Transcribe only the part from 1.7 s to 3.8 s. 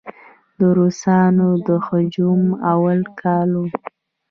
هجوم اول کال و.